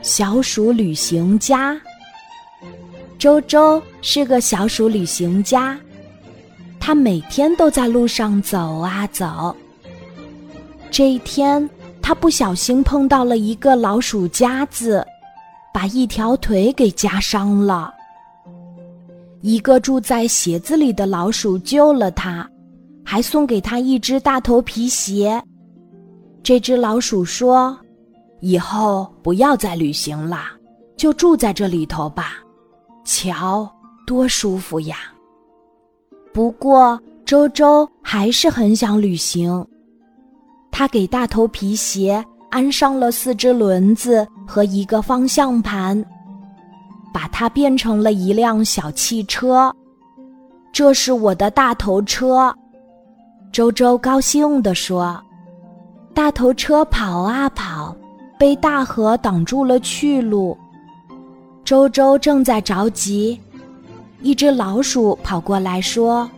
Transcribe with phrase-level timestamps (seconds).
[0.00, 1.78] 小鼠旅行家。
[3.18, 5.76] 周周是个小鼠旅行家，
[6.78, 9.54] 他每天都在路上走啊走。
[10.88, 11.68] 这一天，
[12.00, 15.04] 他不小心碰到了一个老鼠夹子，
[15.74, 17.92] 把一条腿给夹伤了。
[19.40, 22.48] 一个住在鞋子里的老鼠救了他，
[23.04, 25.42] 还送给他一只大头皮鞋。
[26.42, 27.76] 这只老鼠说
[28.40, 30.44] ：“以后不要再旅行了，
[30.96, 32.34] 就住在这里头吧。
[33.04, 33.70] 瞧，
[34.06, 34.96] 多舒服呀！”
[36.32, 39.66] 不过，周周还是很想旅行。
[40.70, 46.04] 他给大头皮鞋安上了四只轮子和一个方向盘。
[47.12, 49.74] 把它变成了一辆小汽车，
[50.70, 52.54] 这是我的大头车。
[53.50, 55.20] 周周高兴地说
[56.14, 57.77] ：“大头车跑啊跑，
[58.38, 60.56] 被大河挡住了去路。”
[61.64, 63.38] 周周正在着急，
[64.22, 66.30] 一只老鼠跑过来说：“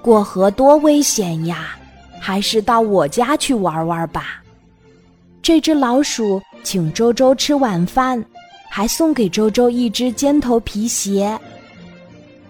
[0.00, 1.76] 过河多危险呀，
[2.20, 4.42] 还是到我家去玩玩吧。”
[5.42, 8.24] 这只老鼠请周周吃晚饭。
[8.74, 11.38] 还送给周周一只尖头皮鞋。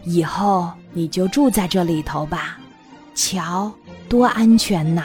[0.04, 2.60] 以后你就住在这里头吧，
[3.16, 3.68] 瞧，
[4.08, 5.02] 多安全呐！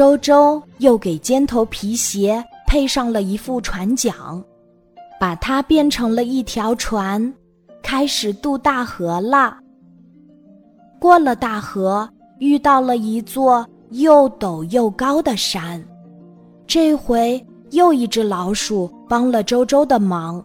[0.00, 4.14] 周周又给尖头皮鞋配上了一副船桨，
[5.20, 7.34] 把它变成了一条船，
[7.82, 9.58] 开始渡大河了。
[10.98, 15.84] 过了大河，遇到了一座又陡又高的山，
[16.66, 17.38] 这回。
[17.72, 20.42] 又一只老鼠帮了周周的忙，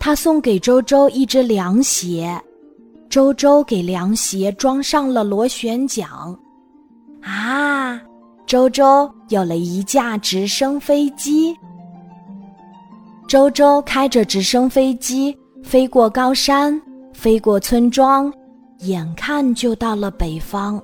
[0.00, 2.36] 他送给周周一只凉鞋，
[3.08, 6.10] 周周给凉鞋装上了螺旋桨，
[7.22, 8.02] 啊，
[8.50, 11.56] 周周有了一架直升飞机。
[13.28, 16.82] 周周开着直升飞机飞过高山，
[17.14, 18.32] 飞过村庄，
[18.78, 20.82] 眼看就到了北方。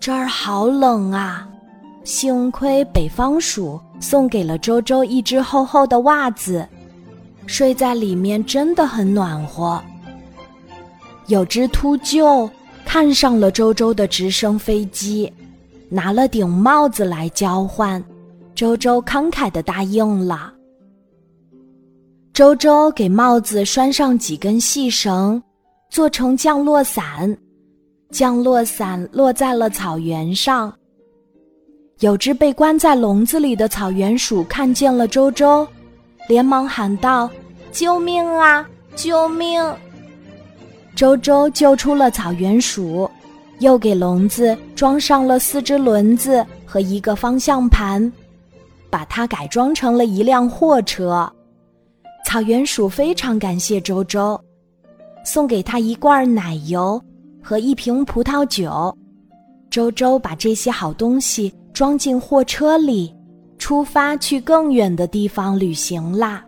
[0.00, 1.48] 这儿好冷啊，
[2.02, 3.80] 幸亏北方鼠。
[4.00, 6.68] 送给了周周一只厚厚的袜子，
[7.46, 9.80] 睡在里面真的很暖和。
[11.28, 12.50] 有只秃鹫
[12.84, 15.32] 看上了周周的直升飞机，
[15.90, 18.02] 拿了顶帽子来交换，
[18.54, 20.54] 周周慷慨的答应了。
[22.32, 25.42] 周周给帽子拴上几根细绳，
[25.90, 27.36] 做成降落伞，
[28.10, 30.72] 降落伞落在了草原上。
[31.98, 35.66] 有只被关在笼子里的草原鼠看见了周周，
[36.28, 37.28] 连忙喊道
[37.72, 38.66] ：“救命啊！
[38.94, 39.60] 救命！”
[40.96, 43.10] 周周救出了草原鼠，
[43.60, 48.12] 又给笼子装上了四只轮子和一个方向盘，
[48.90, 51.32] 把它改装成了一辆货车。
[52.26, 54.38] 草原鼠非常感谢周周，
[55.24, 57.02] 送给他一罐奶油
[57.42, 58.94] 和一瓶葡萄酒。
[59.70, 61.54] 周周把这些好东西。
[61.72, 63.14] 装进货车里，
[63.56, 66.44] 出发去更远的地方旅行啦。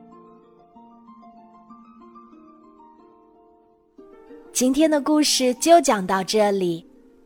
[4.52, 6.86] 今天的故事就讲到这里，